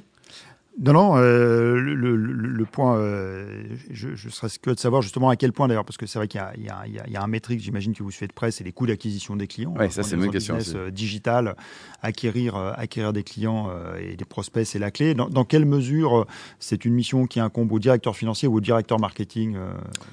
non, 0.79 0.93
non, 0.93 1.17
euh, 1.17 1.75
le, 1.79 2.65
point, 2.65 2.97
euh, 2.97 3.65
je, 3.91 4.29
serais 4.29 4.49
curieux 4.63 4.77
de 4.77 4.81
savoir 4.81 5.03
justement 5.03 5.29
à 5.29 5.37
quel 5.37 5.53
point 5.53 5.67
d'ailleurs, 5.67 5.85
parce 5.85 5.97
que 5.97 6.07
c'est 6.07 6.19
vrai 6.19 6.29
qu'il 6.29 6.41
y, 6.59 6.63
y, 6.63 7.17
a 7.17 7.23
un 7.23 7.27
métrique, 7.27 7.61
j'imagine, 7.61 7.93
que 7.93 8.03
vous 8.03 8.11
suivez 8.11 8.29
de 8.29 8.33
près, 8.33 8.51
c'est 8.51 8.63
les 8.63 8.73
coûts 8.73 8.87
d'acquisition 8.87 9.35
des 9.37 9.49
clients. 9.49 9.75
Oui, 9.79 9.91
ça 9.91 10.03
c'est 10.03 10.15
une 10.15 10.31
question. 10.31 10.59
Euh, 10.75 10.91
digital, 10.91 11.57
acquérir, 12.03 12.57
acquérir 12.57 13.13
des 13.13 13.25
clients 13.25 13.71
et 14.01 14.17
des 14.17 14.25
prospects, 14.25 14.65
c'est 14.65 14.79
la 14.79 14.91
clé. 14.91 15.15
Dans, 15.15 15.45
quelle 15.45 15.67
mesure 15.67 16.27
c'est 16.61 16.85
une 16.85 16.95
mission 16.95 17.27
qui 17.27 17.41
incombe 17.41 17.73
au 17.73 17.79
directeur 17.79 18.17
financier 18.17 18.47
ou 18.47 18.57
au 18.57 18.61
directeur 18.61 19.01
marketing 19.01 19.57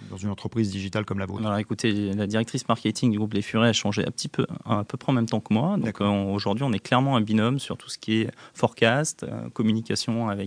dans 0.09 0.17
une 0.17 0.29
entreprise 0.29 0.71
digitale 0.71 1.05
comme 1.05 1.19
la 1.19 1.27
vôtre? 1.27 1.45
Alors 1.45 1.59
écoutez, 1.59 2.13
la 2.13 2.27
directrice 2.27 2.67
marketing 2.67 3.11
du 3.11 3.17
groupe 3.17 3.33
Les 3.33 3.41
Furets 3.41 3.69
a 3.69 3.73
changé 3.73 4.05
un 4.05 4.11
petit 4.11 4.29
peu, 4.29 4.45
à 4.65 4.83
peu 4.83 4.97
près 4.97 5.11
en 5.11 5.15
même 5.15 5.27
temps 5.27 5.39
que 5.39 5.53
moi. 5.53 5.77
Donc 5.77 6.01
aujourd'hui, 6.01 6.63
on 6.63 6.73
est 6.73 6.79
clairement 6.79 7.15
un 7.15 7.21
binôme 7.21 7.59
sur 7.59 7.77
tout 7.77 7.89
ce 7.89 7.97
qui 7.97 8.21
est 8.21 8.31
forecast, 8.53 9.25
communication 9.53 10.29
avec 10.29 10.46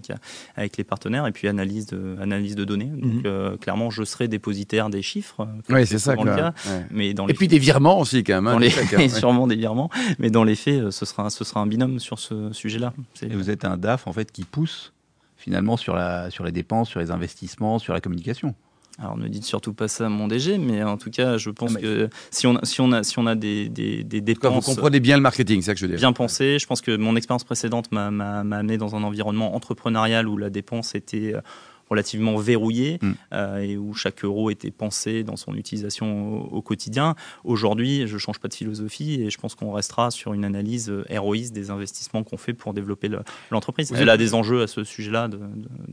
avec, 0.56 0.76
les 0.76 0.84
partenaires 0.84 1.26
et 1.26 1.32
puis 1.32 1.48
analyse 1.48 1.86
de, 1.86 2.16
analyse 2.20 2.56
de 2.56 2.64
données. 2.64 2.86
Donc, 2.86 3.12
mhm. 3.12 3.22
euh, 3.26 3.56
clairement, 3.56 3.90
je 3.90 4.04
serai 4.04 4.28
dépositaire 4.28 4.90
des 4.90 5.02
chiffres. 5.02 5.48
Oui, 5.68 5.86
c'est 5.86 5.98
ça. 5.98 6.14
Le 6.14 6.24
cas, 6.24 6.52
mais 6.90 7.14
dans 7.14 7.26
et 7.28 7.34
puis 7.34 7.48
des 7.48 7.58
virements 7.58 8.00
aussi, 8.00 8.24
quand 8.24 8.40
même. 8.40 8.46
Hein, 8.48 8.58
les, 8.58 8.72
hein, 8.96 9.08
sûrement 9.08 9.46
des 9.46 9.56
virements. 9.56 9.90
Mais 10.18 10.30
dans 10.30 10.44
les 10.44 10.56
faits, 10.56 10.80
euh, 10.80 10.90
ce 10.90 11.04
sera, 11.04 11.30
ce 11.30 11.44
sera 11.44 11.60
un 11.60 11.66
binôme 11.66 11.98
sur 11.98 12.18
ce 12.18 12.52
sujet-là. 12.52 12.92
Et 13.22 13.28
vous 13.28 13.50
êtes 13.50 13.64
un 13.64 13.76
DAF, 13.76 14.06
en 14.06 14.12
fait, 14.12 14.30
qui 14.32 14.44
pousse 14.44 14.92
finalement 15.36 15.76
sur, 15.76 15.94
la, 15.94 16.30
sur 16.30 16.44
les 16.44 16.52
dépenses, 16.52 16.88
sur 16.88 17.00
les 17.00 17.10
investissements, 17.10 17.78
sur 17.78 17.94
la 17.94 18.00
communication. 18.00 18.54
Alors 19.00 19.16
ne 19.16 19.28
dites 19.28 19.44
surtout 19.44 19.72
pas 19.72 19.88
ça 19.88 20.06
à 20.06 20.08
mon 20.10 20.28
DG, 20.28 20.58
mais 20.58 20.82
en 20.82 20.98
tout 20.98 21.10
cas, 21.10 21.38
je 21.38 21.48
pense 21.48 21.72
ah, 21.74 21.80
que 21.80 22.10
si 22.30 22.46
on, 22.46 22.56
a, 22.56 22.64
si 22.64 22.82
on 22.82 22.92
a, 22.92 23.02
si 23.02 23.18
on 23.18 23.26
a 23.26 23.34
des, 23.34 23.70
des, 23.70 24.04
des 24.04 24.20
dépenses. 24.20 24.66
vous 24.66 24.74
comprenez 24.74 25.00
bien 25.00 25.16
le 25.16 25.22
marketing, 25.22 25.62
c'est 25.62 25.66
ça 25.66 25.74
que 25.74 25.80
je 25.80 25.86
veux 25.86 25.90
dire. 25.90 25.98
Bien 25.98 26.12
pensé. 26.12 26.58
Je 26.58 26.66
pense 26.66 26.82
que 26.82 26.94
mon 26.96 27.16
expérience 27.16 27.44
précédente 27.44 27.90
m'a 27.92 28.08
amené 28.08 28.76
dans 28.76 28.96
un 28.96 29.02
environnement 29.02 29.54
entrepreneurial 29.54 30.28
où 30.28 30.36
la 30.36 30.50
dépense 30.50 30.94
était 30.94 31.34
euh, 31.34 31.40
relativement 31.90 32.36
verrouillé 32.36 32.98
mm. 33.02 33.12
euh, 33.34 33.58
et 33.58 33.76
où 33.76 33.94
chaque 33.94 34.24
euro 34.24 34.50
était 34.50 34.70
pensé 34.70 35.24
dans 35.24 35.36
son 35.36 35.54
utilisation 35.54 36.42
au, 36.52 36.62
quotidien. 36.62 37.16
Aujourd'hui, 37.44 38.06
je 38.06 38.14
ne 38.14 38.18
change 38.18 38.38
pas 38.38 38.48
de 38.48 38.54
philosophie 38.54 39.22
et 39.22 39.30
je 39.30 39.38
pense 39.38 39.54
qu'on 39.54 39.72
restera 39.72 40.10
sur 40.10 40.32
une 40.32 40.44
analyse 40.44 40.88
euh, 40.88 41.04
héroïste 41.08 41.52
des 41.52 41.70
investissements 41.70 42.22
qu'on 42.22 42.36
fait 42.36 42.52
pour 42.52 42.74
développer 42.74 43.10
l'entreprise. 43.50 43.92
Elle 43.96 44.08
a 44.08 44.16
des 44.16 44.34
enjeux 44.34 44.62
à 44.62 44.66
ce 44.66 44.84
sujet-là 44.84 45.28
de, 45.28 45.40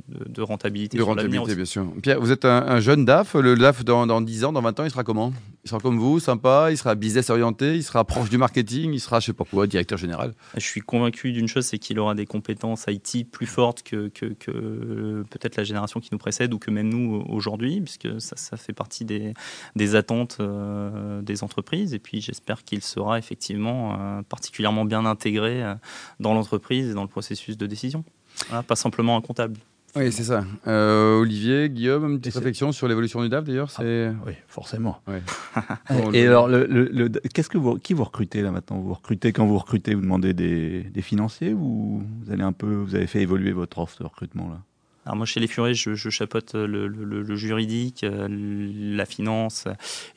de, 0.08 0.42
rentabilité. 0.42 0.98
De 0.98 1.04
rentabilité, 1.04 1.56
bien 1.56 1.66
sûr. 1.66 1.86
Pierre, 2.02 2.20
vous 2.20 2.32
êtes 2.32 2.46
un, 2.46 2.80
jeune 2.80 3.06
DAF. 3.06 3.34
Le 3.34 3.56
DAF, 3.56 3.84
dans, 3.84 4.06
dans, 4.06 4.22
10 4.22 4.46
ans, 4.46 4.54
dans 4.54 4.62
20 4.62 4.80
ans, 4.80 4.84
il 4.84 4.92
sera 4.92 5.04
comment? 5.04 5.34
Il 5.68 5.70
sera 5.70 5.82
comme 5.82 6.00
vous, 6.00 6.22
sympa, 6.22 6.72
il 6.72 6.78
sera 6.78 6.96
business 6.96 7.30
orienté, 7.30 7.76
il 7.76 7.84
sera 7.84 8.06
proche 8.06 8.30
du 8.30 8.38
marketing, 8.38 8.94
il 8.94 9.02
sera, 9.02 9.20
je 9.20 9.26
sais 9.26 9.34
pas 9.34 9.44
quoi, 9.44 9.68
directeur 9.68 9.98
général. 9.98 10.34
Je 10.56 10.62
suis 10.62 10.80
convaincu 10.80 11.34
d'une 11.34 11.50
chose, 11.50 11.66
c'est 11.66 11.78
qu'il 11.78 12.00
aura 12.00 12.16
des 12.16 12.26
compétences 12.26 12.86
IT 12.88 13.30
plus 13.30 13.48
fortes 13.48 13.84
que, 13.84 14.08
que, 14.08 14.28
que 14.28 15.26
peut-être 15.30 15.58
la 15.58 15.66
génération 15.66 16.00
qui 16.00 16.08
nous 16.14 16.20
précède 16.20 16.54
ou 16.54 16.58
que 16.58 16.72
même 16.72 16.88
nous 16.88 17.22
aujourd'hui, 17.28 17.82
puisque 17.82 18.08
ça, 18.22 18.56
fait 18.56 18.72
partie 18.72 19.04
des, 19.04 19.34
des 19.76 19.96
attentes 19.96 20.38
euh, 20.40 21.22
des 21.22 21.44
entreprises. 21.44 21.94
Et 21.94 22.00
puis 22.00 22.22
j'espère 22.22 22.64
qu'il 22.64 22.82
sera 22.82 23.20
effectivement 23.20 24.00
euh, 24.00 24.22
particulièrement 24.22 24.86
bien 24.86 25.06
intégré 25.06 25.64
euh, 25.64 25.76
dans 26.22 26.34
l'entreprise 26.34 26.92
et 26.92 26.94
dans 26.94 27.04
le 27.04 27.10
processus 27.10 27.58
de 27.58 27.66
décision. 27.66 28.06
pas 28.70 28.78
simplement 28.78 29.18
un 29.18 29.22
comptable. 29.22 29.58
Oui, 29.98 30.12
c'est 30.12 30.24
ça. 30.24 30.44
Olivier, 30.66 31.70
Guillaume, 31.70 32.12
une 32.12 32.20
petite 32.20 32.36
réflexion 32.36 32.72
sur 32.72 32.88
l'évolution 32.88 33.22
du 33.22 33.30
DAF 33.30 33.46
d'ailleurs 33.46 33.72
ah, 33.78 33.84
Oui, 34.26 34.34
forcément. 34.48 35.02
et 36.14 36.28
alors, 36.28 36.48
le, 36.48 37.10
qu'est-ce 37.34 37.50
que 37.50 37.58
vous, 37.58 37.78
qui 37.78 37.94
vous 37.94 38.04
recrutez 38.04 38.42
là 38.42 38.52
maintenant? 38.52 38.78
Vous 38.78 38.94
recrutez 38.94 39.32
quand 39.32 39.46
vous 39.46 39.58
recrutez, 39.58 39.96
vous 39.96 40.02
demandez 40.02 40.34
des, 40.34 40.84
des 40.84 41.02
financiers 41.02 41.54
ou 41.54 42.04
vous 42.24 42.32
allez 42.32 42.44
un 42.44 42.54
peu, 42.54 42.74
vous 42.74 42.96
avez 42.96 43.08
fait 43.08 43.22
évoluer 43.22 43.52
votre 43.52 43.80
offre 43.80 44.00
de 44.00 44.04
recrutement 44.06 44.50
là? 44.50 44.62
Alors 45.08 45.16
moi, 45.16 45.26
chez 45.26 45.40
les 45.40 45.48
Furets, 45.48 45.74
je, 45.74 46.10
chapeaute 46.10 46.54
le, 46.54 47.36
juridique, 47.38 48.04
euh, 48.04 48.28
la 48.30 49.06
finance 49.06 49.64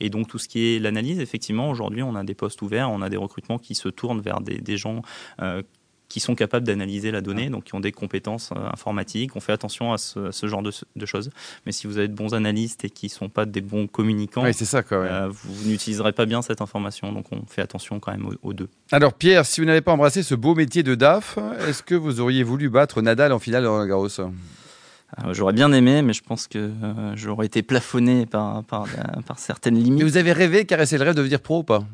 et 0.00 0.10
donc 0.10 0.26
tout 0.26 0.38
ce 0.38 0.48
qui 0.48 0.74
est 0.74 0.80
l'analyse. 0.80 1.20
Effectivement, 1.20 1.70
aujourd'hui, 1.70 2.02
on 2.02 2.16
a 2.16 2.24
des 2.24 2.34
postes 2.34 2.60
ouverts, 2.60 2.90
on 2.90 3.00
a 3.00 3.08
des 3.08 3.16
recrutements 3.16 3.58
qui 3.58 3.76
se 3.76 3.88
tournent 3.88 4.20
vers 4.20 4.40
des, 4.40 4.76
gens 4.76 5.02
euh, 5.42 5.62
qui 6.10 6.18
sont 6.18 6.34
capables 6.34 6.66
d'analyser 6.66 7.12
la 7.12 7.22
donnée, 7.22 7.48
donc 7.48 7.64
qui 7.64 7.74
ont 7.76 7.80
des 7.80 7.92
compétences 7.92 8.50
euh, 8.50 8.68
informatiques. 8.70 9.36
On 9.36 9.40
fait 9.40 9.52
attention 9.52 9.92
à 9.92 9.98
ce, 9.98 10.30
genre 10.42 10.60
de, 10.60 11.06
choses. 11.06 11.30
Mais 11.64 11.72
si 11.72 11.86
vous 11.86 11.98
avez 11.98 12.08
de 12.08 12.14
bons 12.14 12.34
analystes 12.34 12.84
et 12.84 12.90
qui 12.90 13.06
ne 13.06 13.10
sont 13.10 13.28
pas 13.28 13.46
des 13.46 13.60
bons 13.60 13.86
communicants, 13.86 14.44
ça, 14.52 14.82
vous, 15.28 15.70
n'utiliserez 15.70 16.12
pas 16.12 16.26
bien 16.26 16.42
cette 16.42 16.60
information. 16.60 17.12
Donc 17.12 17.26
on 17.30 17.46
fait 17.46 17.62
attention 17.62 18.00
quand 18.00 18.10
même 18.10 18.28
aux, 18.42 18.52
deux. 18.52 18.68
Alors 18.90 19.14
Pierre, 19.14 19.46
si 19.46 19.60
vous 19.60 19.66
n'avez 19.66 19.82
pas 19.82 19.92
embrassé 19.92 20.24
ce 20.24 20.34
beau 20.34 20.56
métier 20.56 20.82
de 20.82 20.96
DAF, 20.96 21.38
est-ce 21.68 21.84
que 21.84 21.94
vous 21.94 22.20
auriez 22.20 22.42
voulu 22.42 22.68
battre 22.68 23.00
Nadal 23.02 23.32
en 23.32 23.38
finale 23.38 23.62
de 23.62 23.68
Roland 23.68 23.86
Garros? 23.86 24.08
Euh, 24.18 25.32
j'aurais 25.32 25.52
bien 25.52 25.72
aimé, 25.72 26.02
mais 26.02 26.12
je 26.12 26.22
pense 26.22 26.48
que 26.48 26.58
euh, 26.58 27.12
j'aurais 27.14 27.46
été 27.46 27.62
plafonné 27.62 28.26
par, 28.26 28.64
par, 28.64 28.86
par, 29.26 29.38
certaines 29.38 29.76
limites. 29.76 30.02
Mais 30.02 30.10
vous 30.10 30.16
avez 30.16 30.32
rêvé, 30.32 30.64
caressé 30.64 30.98
le 30.98 31.04
rêve 31.04 31.14
de 31.14 31.18
devenir 31.18 31.40
pro 31.40 31.60
ou 31.60 31.64
pas? 31.64 31.84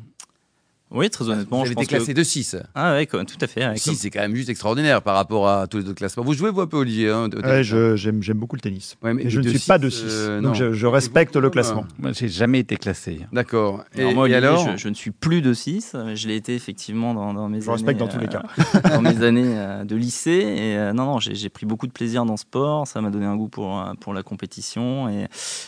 Oui, 0.89 1.09
très 1.09 1.27
honnêtement. 1.29 1.59
Vous 1.59 1.65
je 1.65 1.69
avez 1.69 1.75
pense 1.75 1.83
été 1.83 1.95
classé 1.97 2.13
que... 2.13 2.17
de 2.19 2.23
6. 2.23 2.55
Ah 2.73 2.97
quoi, 3.09 3.25
tout 3.25 3.35
à 3.41 3.47
fait. 3.47 3.67
ouais, 3.67 3.77
6, 3.77 3.85
comme- 3.89 3.95
c'est 3.95 4.09
quand 4.09 4.21
même 4.21 4.35
juste 4.35 4.47
extraordinaire 4.49 5.01
par 5.01 5.15
rapport 5.15 5.49
à 5.49 5.67
tous 5.67 5.77
les 5.79 5.83
autres 5.83 5.95
classements. 5.95 6.23
Vous 6.23 6.33
jouez, 6.33 6.49
vous, 6.49 6.61
un 6.61 6.67
peu, 6.67 6.77
Olivier 6.77 7.09
hein, 7.09 7.27
Ouais, 7.35 7.43
hein 7.43 7.61
je- 7.61 7.95
j'aime 7.97 8.23
j'aime 8.23 8.37
beaucoup 8.37 8.55
le 8.55 8.61
tennis. 8.61 8.95
Ouais, 9.03 9.13
mais 9.13 9.23
Et 9.25 9.29
je 9.29 9.41
ne 9.41 9.47
suis 9.49 9.59
six, 9.59 9.67
pas 9.67 9.79
de 9.79 9.89
6. 9.89 10.03
euh, 10.07 10.41
donc 10.41 10.55
je, 10.55 10.71
je 10.71 10.87
respecte 10.87 11.35
le 11.35 11.49
classement. 11.49 11.85
Moi, 11.99 12.13
j'ai 12.13 12.29
jamais 12.29 12.59
été 12.59 12.77
classé. 12.77 13.19
D'accord. 13.33 13.83
Et, 13.95 13.99
Alors 14.01 14.13
moi, 14.13 14.29
et 14.29 14.31
Olivier, 14.33 14.47
alors 14.47 14.71
je, 14.71 14.77
je 14.77 14.87
ne 14.87 14.93
suis 14.93 15.11
plus 15.11 15.41
de 15.41 15.53
6. 15.53 15.95
Je 16.15 16.27
l'ai 16.29 16.35
été 16.37 16.55
effectivement 16.55 17.13
dans, 17.13 17.33
dans 17.33 17.49
mes 17.49 17.59
Je 17.59 17.65
années. 17.65 17.73
respecte 17.73 17.99
dans 17.99 18.07
tous 18.07 18.19
les 18.19 18.27
cas. 18.29 18.43
euh, 18.75 18.79
dans 18.89 19.01
mes 19.01 19.21
années 19.23 19.57
euh, 19.57 19.83
de 19.83 19.95
lycée. 19.97 20.31
Et 20.31 20.77
euh, 20.77 20.93
non, 20.93 21.03
non, 21.05 21.19
j'ai 21.19 21.35
j'ai 21.35 21.49
pris 21.49 21.65
beaucoup 21.65 21.87
de 21.87 21.91
plaisir 21.91 22.23
dans 22.23 22.37
ce 22.37 22.43
sport. 22.43 22.87
Ça 22.87 23.01
m'a 23.01 23.09
donné 23.09 23.25
un 23.25 23.35
goût 23.35 23.49
pour, 23.49 23.83
pour 23.99 24.13
la 24.13 24.23
compétition. 24.23 25.09
Et, 25.09 25.25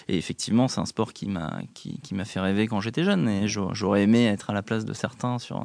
et 0.07 0.17
effectivement, 0.17 0.69
c'est 0.69 0.79
un 0.79 0.85
sport 0.85 1.11
qui 1.11 1.27
m'a 1.27 1.59
qui, 1.73 1.99
qui 1.99 2.15
m'a 2.15 2.23
fait 2.23 2.39
rêver 2.39 2.67
quand 2.67 2.79
j'étais 2.79 3.03
jeune. 3.03 3.27
Et 3.27 3.49
j'aurais 3.49 3.75
j'aurais 3.75 4.03
aimé 4.03 4.25
être 4.27 4.49
à 4.49 4.53
la 4.53 4.61
place 4.61 4.85
de 4.85 4.93
certains 4.93 5.08
sur, 5.11 5.29
euh, 5.29 5.39
sur 5.39 5.57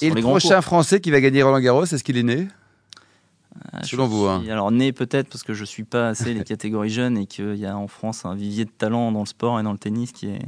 Et 0.00 0.08
les 0.08 0.14
le 0.14 0.20
prochain 0.22 0.56
cours. 0.56 0.64
Français 0.64 1.00
qui 1.00 1.10
va 1.10 1.20
gagner 1.20 1.42
Roland 1.42 1.60
Garros, 1.60 1.84
est-ce 1.84 2.04
qu'il 2.04 2.16
est 2.16 2.22
né 2.22 2.48
Ah, 3.72 3.82
selon 3.82 4.06
vous, 4.06 4.26
hein. 4.26 4.42
Alors 4.48 4.70
né 4.70 4.92
peut-être 4.92 5.28
parce 5.28 5.42
que 5.42 5.54
je 5.54 5.64
suis 5.64 5.84
pas 5.84 6.08
assez 6.08 6.34
les 6.34 6.44
catégories 6.44 6.90
jeunes 6.90 7.18
et 7.18 7.26
qu'il 7.26 7.56
y 7.56 7.66
a 7.66 7.76
en 7.76 7.88
France 7.88 8.24
un 8.24 8.34
vivier 8.34 8.64
de 8.64 8.70
talent 8.70 9.12
dans 9.12 9.20
le 9.20 9.26
sport 9.26 9.58
et 9.60 9.62
dans 9.62 9.72
le 9.72 9.78
tennis 9.78 10.12
qui 10.12 10.26
est 10.28 10.42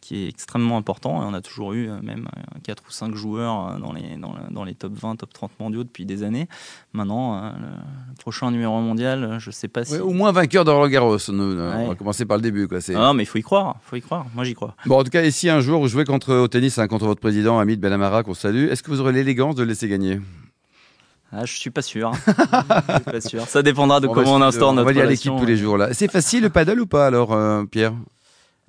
qui 0.00 0.24
est 0.24 0.28
extrêmement 0.28 0.76
important 0.76 1.22
et 1.22 1.26
on 1.26 1.34
a 1.34 1.40
toujours 1.40 1.72
eu 1.74 1.88
euh, 1.90 2.00
même 2.02 2.28
4 2.64 2.82
ou 2.88 2.90
5 2.90 3.14
joueurs 3.14 3.68
euh, 3.68 3.78
dans 3.78 3.92
les, 3.92 4.16
dans, 4.16 4.32
la- 4.32 4.48
dans 4.50 4.64
les 4.64 4.74
top 4.74 4.92
20, 4.94 5.16
top 5.16 5.32
30 5.32 5.50
mondiaux 5.60 5.84
depuis 5.84 6.06
des 6.06 6.22
années. 6.22 6.48
Maintenant, 6.92 7.36
euh, 7.36 7.50
le, 7.60 7.66
le 7.66 8.14
prochain 8.18 8.50
numéro 8.50 8.80
mondial, 8.80 9.24
euh, 9.24 9.38
je 9.38 9.50
sais 9.50 9.68
pas 9.68 9.84
si... 9.84 9.92
Ouais, 9.94 10.00
Au 10.00 10.10
moins 10.12 10.32
vainqueur 10.32 10.64
de 10.64 10.70
Roland 10.70 10.88
Garros. 10.88 11.18
Nous, 11.28 11.58
On 11.60 11.88
va 11.88 11.94
commencer 11.94 12.24
par 12.24 12.36
le 12.38 12.42
début. 12.42 12.66
Quoi. 12.66 12.78
Ah 12.88 12.92
non, 12.92 13.14
mais 13.14 13.22
il 13.22 13.26
faut 13.26 13.38
y 13.38 13.42
croire, 13.42 13.76
faut 13.82 13.96
y 13.96 14.00
croire. 14.02 14.26
Moi, 14.34 14.44
j'y 14.44 14.54
crois. 14.54 14.74
Bon, 14.86 14.98
en 14.98 15.04
tout 15.04 15.10
cas, 15.10 15.22
ici, 15.22 15.48
un 15.48 15.60
jour, 15.60 15.80
vous 15.80 15.88
jouez 15.88 16.04
contre, 16.04 16.34
au 16.34 16.48
tennis 16.48 16.78
hein, 16.78 16.88
contre 16.88 17.06
votre 17.06 17.20
président, 17.20 17.58
Hamid 17.58 17.78
Benamara, 17.80 18.22
qu'on 18.22 18.34
salue. 18.34 18.68
Est-ce 18.68 18.82
que 18.82 18.90
vous 18.90 19.00
aurez 19.00 19.12
l'élégance 19.12 19.54
de 19.54 19.62
le 19.62 19.68
laisser 19.68 19.88
gagner? 19.88 20.20
Ah, 21.32 21.44
je 21.44 21.56
suis 21.56 21.70
pas 21.70 21.82
sûr. 21.82 22.10
je 22.26 22.32
suis 22.32 23.04
pas 23.04 23.20
sûr. 23.20 23.42
Ça 23.46 23.62
dépendra 23.62 24.00
de 24.00 24.08
On 24.08 24.12
comment 24.12 24.34
on 24.34 24.42
instaure 24.42 24.70
On 24.70 24.72
notre 24.72 24.86
va 24.86 24.92
lire 24.92 25.06
l'équipe 25.06 25.32
tous 25.38 25.44
les 25.46 25.56
jours. 25.56 25.76
là. 25.78 25.92
C'est 25.94 26.10
facile 26.10 26.42
le 26.42 26.50
paddle 26.50 26.80
ou 26.80 26.86
pas, 26.86 27.06
alors, 27.06 27.32
euh, 27.32 27.62
Pierre? 27.64 27.92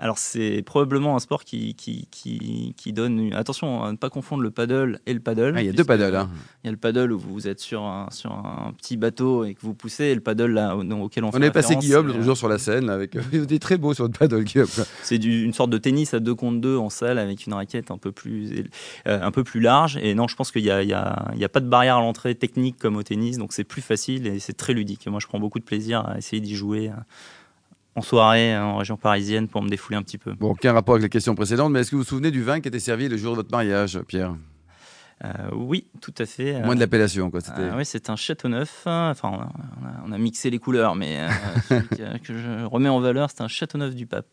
Alors 0.01 0.17
c'est 0.17 0.63
probablement 0.65 1.15
un 1.15 1.19
sport 1.19 1.43
qui, 1.45 1.75
qui, 1.75 2.07
qui, 2.11 2.73
qui 2.75 2.91
donne... 2.91 3.31
Attention 3.33 3.83
à 3.83 3.91
ne 3.91 3.97
pas 3.97 4.09
confondre 4.09 4.41
le 4.41 4.49
paddle 4.51 4.99
et 5.05 5.13
le 5.13 5.19
paddle. 5.19 5.53
Ah, 5.55 5.61
Il 5.61 5.67
y 5.67 5.69
a 5.69 5.73
deux 5.73 5.83
paddles. 5.83 6.15
hein. 6.15 6.29
Il 6.63 6.67
y 6.67 6.69
a 6.69 6.71
le 6.71 6.77
paddle 6.77 7.11
où 7.11 7.19
vous 7.19 7.47
êtes 7.47 7.59
sur 7.59 7.83
un, 7.83 8.07
sur 8.11 8.31
un 8.31 8.73
petit 8.77 8.97
bateau 8.97 9.45
et 9.45 9.53
que 9.53 9.61
vous 9.61 9.75
poussez, 9.75 10.05
et 10.05 10.15
le 10.15 10.21
paddle 10.21 10.51
là, 10.51 10.75
au- 10.75 10.81
auquel 11.03 11.23
on, 11.23 11.29
On 11.29 11.31
fait 11.31 11.45
est 11.45 11.51
passé 11.51 11.75
Guillaume 11.75 12.07
l'autre 12.07 12.21
jour 12.23 12.35
sur 12.35 12.49
la 12.49 12.57
scène. 12.57 12.87
là, 12.87 12.93
Avec... 12.93 13.15
Il 13.31 13.43
était 13.43 13.59
très 13.59 13.77
beau 13.77 13.93
sur 13.93 14.05
le 14.05 14.09
paddle, 14.11 14.43
Guillaume. 14.43 14.67
C'est 15.03 15.17
une 15.23 15.53
sorte 15.53 15.69
de 15.69 15.77
tennis 15.77 16.13
à 16.15 16.19
deux 16.19 16.33
contre 16.35 16.59
deux 16.59 16.77
en 16.77 16.89
salle 16.89 17.19
avec 17.19 17.45
une 17.45 17.53
raquette 17.53 17.91
un 17.91 17.97
peu 17.99 18.11
plus, 18.11 18.65
euh, 19.07 19.21
un 19.21 19.31
peu 19.31 19.43
plus 19.43 19.59
large. 19.59 19.97
Et 20.01 20.15
non, 20.15 20.27
je 20.27 20.35
pense 20.35 20.51
qu'il 20.51 20.63
n'y 20.63 20.71
a, 20.71 20.81
y 20.81 20.93
a, 20.93 21.31
y 21.35 21.43
a 21.43 21.49
pas 21.49 21.59
de 21.59 21.67
barrière 21.69 21.97
à 21.97 22.01
l'entrée 22.01 22.33
technique 22.33 22.77
comme 22.79 22.95
au 22.95 23.03
tennis, 23.03 23.37
donc 23.37 23.53
c'est 23.53 23.63
plus 23.63 23.83
facile 23.83 24.25
et 24.25 24.39
c'est 24.39 24.53
très 24.53 24.73
ludique. 24.73 25.05
Et 25.05 25.11
moi, 25.11 25.19
je 25.21 25.27
prends 25.27 25.39
beaucoup 25.39 25.59
de 25.59 25.63
plaisir 25.63 26.07
à 26.07 26.17
essayer 26.17 26.41
d'y 26.41 26.55
jouer 26.55 26.89
euh, 26.89 26.93
en 27.95 28.01
soirée 28.01 28.55
euh, 28.55 28.63
en 28.63 28.77
région 28.77 28.97
parisienne 28.97 29.47
pour 29.47 29.61
me 29.61 29.69
défouler 29.69 29.97
un 29.97 30.03
petit 30.03 30.17
peu. 30.17 30.33
Bon, 30.33 30.51
aucun 30.51 30.73
rapport 30.73 30.95
avec 30.95 31.03
les 31.03 31.09
questions 31.09 31.35
précédentes, 31.35 31.71
mais 31.71 31.81
est-ce 31.81 31.91
que 31.91 31.95
vous 31.95 32.03
vous 32.03 32.07
souvenez 32.07 32.31
du 32.31 32.43
vin 32.43 32.59
qui 32.61 32.67
était 32.67 32.79
servi 32.79 33.09
le 33.09 33.17
jour 33.17 33.31
de 33.31 33.37
votre 33.37 33.51
mariage, 33.51 33.99
Pierre? 34.07 34.33
Euh, 35.23 35.29
oui, 35.53 35.85
tout 36.01 36.13
à 36.17 36.25
fait. 36.25 36.59
Moins 36.61 36.73
de 36.73 36.79
l'appellation, 36.79 37.29
quoi. 37.29 37.41
C'était... 37.41 37.61
Euh, 37.61 37.77
oui, 37.77 37.85
c'est 37.85 38.09
un 38.09 38.15
château 38.15 38.47
neuf. 38.47 38.83
Enfin, 38.87 39.49
on 40.07 40.11
a, 40.11 40.15
on 40.15 40.19
mixé 40.19 40.49
les 40.49 40.57
couleurs, 40.57 40.95
mais 40.95 41.19
euh, 41.19 41.29
celui 41.69 42.19
que, 42.21 42.37
je 42.37 42.65
remets 42.65 42.89
en 42.89 42.99
valeur, 42.99 43.29
c'est 43.29 43.43
un 43.43 43.47
château 43.47 43.77
neuf 43.77 43.93
du 43.93 44.07
pape. 44.07 44.25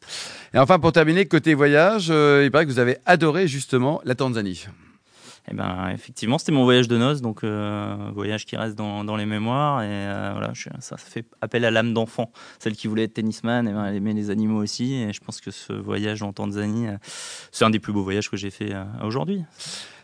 Et 0.55 0.59
enfin, 0.59 0.79
pour 0.79 0.93
terminer, 0.93 1.27
côté 1.27 1.53
voyage, 1.53 2.09
il 2.09 2.51
paraît 2.51 2.65
que 2.65 2.71
vous 2.71 2.79
avez 2.79 2.97
adoré 3.05 3.49
justement 3.49 4.01
la 4.05 4.15
Tanzanie. 4.15 4.67
Eh 5.51 5.55
ben, 5.55 5.89
effectivement, 5.95 6.39
c'était 6.39 6.53
mon 6.53 6.65
voyage 6.65 6.89
de 6.89 6.97
noces, 6.99 7.21
donc 7.23 7.43
euh, 7.45 7.95
un 8.09 8.13
voyage 8.13 8.45
qui 8.45 8.57
reste 8.57 8.77
dans, 8.77 9.05
dans 9.05 9.17
les 9.17 9.27
mémoires. 9.27 9.83
Et 9.83 9.87
euh, 9.89 10.31
voilà, 10.33 10.51
je- 10.55 10.69
ça, 10.81 10.97
fait 10.97 11.25
appel 11.41 11.65
à 11.65 11.71
l'âme 11.71 11.95
d'enfant. 11.95 12.31
Celle 12.59 12.75
qui 12.75 12.87
voulait 12.89 13.05
être 13.05 13.15
tennisman, 13.15 13.67
eh 13.69 13.73
ben, 13.73 13.85
elle 13.87 13.97
aimait 13.97 14.13
les 14.15 14.31
animaux 14.31 14.63
aussi. 14.63 14.95
Et 14.95 15.13
je 15.13 15.21
pense 15.21 15.41
que 15.41 15.51
ce 15.51 15.73
voyage 15.73 16.23
en 16.23 16.33
Tanzanie, 16.33 16.89
euh, 16.89 16.97
c'est 17.51 17.65
un 17.65 17.71
des 17.71 17.79
plus 17.79 17.93
beaux 17.93 18.03
voyages 18.03 18.31
que 18.31 18.37
j'ai 18.37 18.51
fait 18.51 18.75
euh, 18.75 18.85
aujourd'hui. 19.05 19.43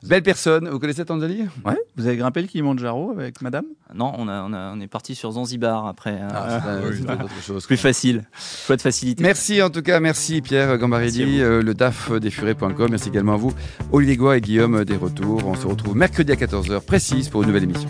Belle 0.03 0.23
personne. 0.23 0.69
Vous 0.69 0.79
connaissez 0.79 0.99
la 0.99 1.07
Tanzanie? 1.07 1.47
Ouais. 1.65 1.79
Vous 1.97 2.07
avez 2.07 2.19
grimpé 2.19 2.43
le 2.43 2.47
Kilimanjaro 2.47 3.13
avec 3.13 3.41
madame? 3.41 3.65
Non, 3.95 4.13
on, 4.19 4.29
a, 4.29 4.43
on, 4.43 4.53
a- 4.53 4.73
on 4.75 4.81
est 4.81 4.87
parti 4.87 5.15
sur 5.15 5.31
Zanzibar 5.33 5.87
après. 5.87 6.21
Ah, 6.31 6.61
c'est, 6.63 6.69
euh, 6.69 6.81
oui, 6.91 6.97
c'est 7.01 7.07
bah. 7.07 7.19
autre 7.25 7.43
chose. 7.43 7.67
plus 7.67 7.79
facile. 7.79 8.25
Choix 8.67 8.77
de 8.77 8.83
facilité. 8.83 9.23
Merci 9.23 9.63
en 9.63 9.71
tout 9.71 9.81
cas, 9.81 10.01
merci 10.01 10.43
Pierre 10.43 10.77
Gambarelli, 10.77 11.41
euh, 11.41 11.63
le 11.63 11.73
DAF 11.73 12.13
des 12.13 12.31
Furets.com. 12.31 12.89
Merci 12.91 13.09
également 13.09 13.33
à 13.35 13.37
vous, 13.39 13.55
Olivier 13.93 14.17
Goua 14.19 14.37
et 14.37 14.41
Guillaume 14.43 14.85
des 14.85 14.97
On 15.45 15.55
se 15.55 15.67
retrouve 15.67 15.97
mercredi 15.97 16.33
à 16.33 16.37
14h 16.37 16.81
précise 16.81 17.29
pour 17.29 17.43
une 17.43 17.49
nouvelle 17.49 17.65
émission. 17.65 17.89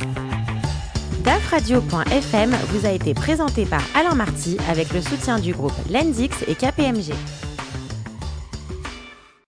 DAFradio.fm 1.25 2.55
vous 2.71 2.87
a 2.87 2.91
été 2.91 3.15
présenté 3.15 3.65
par 3.65 3.83
Alain 3.95 4.15
Marty 4.15 4.57
avec 4.69 4.93
le 4.93 5.01
soutien 5.01 5.39
du 5.39 5.53
groupe 5.53 5.73
Lendix 5.91 6.37
et 6.47 6.55
KPMG. 6.55 7.15